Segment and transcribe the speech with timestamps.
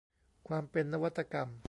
[0.47, 1.49] ความเป็นนวัตกรรม